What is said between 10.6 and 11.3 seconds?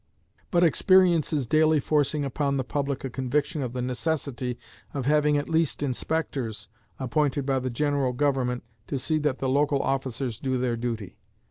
duty.